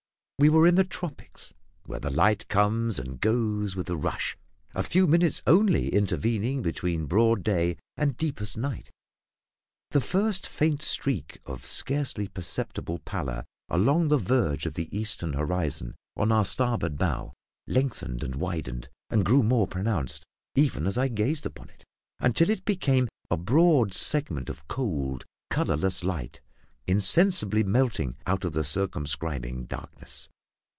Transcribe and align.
We 0.41 0.49
were 0.49 0.65
in 0.65 0.73
the 0.73 0.83
tropics, 0.83 1.53
where 1.85 1.99
the 1.99 2.09
light 2.09 2.47
comes 2.47 2.97
and 2.97 3.21
goes 3.21 3.75
with 3.75 3.87
a 3.91 3.95
rush, 3.95 4.35
a 4.73 4.81
few 4.81 5.05
minutes 5.05 5.43
only 5.45 5.89
intervening 5.93 6.63
between 6.63 7.05
broad 7.05 7.43
day 7.43 7.77
and 7.95 8.17
deepest 8.17 8.57
night. 8.57 8.89
The 9.91 10.01
first 10.01 10.47
faint 10.47 10.81
streak 10.81 11.39
of 11.45 11.63
scarcely 11.63 12.27
perceptible 12.27 12.97
pallor 12.97 13.45
along 13.69 14.07
the 14.07 14.17
verge 14.17 14.65
of 14.65 14.73
the 14.73 14.89
eastern 14.97 15.33
horizon 15.33 15.93
on 16.17 16.31
our 16.31 16.43
starboard 16.43 16.97
bow 16.97 17.33
lengthened 17.67 18.23
and 18.23 18.33
widened, 18.33 18.89
and 19.11 19.23
grew 19.23 19.43
more 19.43 19.67
pronounced, 19.67 20.25
even 20.55 20.87
as 20.87 20.97
I 20.97 21.07
gazed 21.07 21.45
upon 21.45 21.69
it, 21.69 21.83
until 22.19 22.49
it 22.49 22.65
became 22.65 23.09
a 23.29 23.37
broad 23.37 23.93
segment 23.93 24.49
of 24.49 24.67
cold, 24.67 25.23
colourless 25.51 26.03
light, 26.03 26.41
insensibly 26.87 27.63
melting 27.63 28.17
out 28.25 28.43
of 28.43 28.53
the 28.53 28.63
circumscribing 28.63 29.63
darkness. 29.65 30.27